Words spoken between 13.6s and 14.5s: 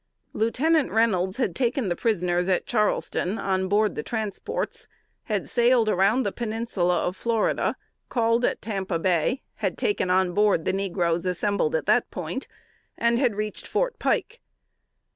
Fort Pike.